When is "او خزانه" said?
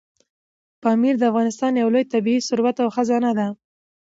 2.83-3.31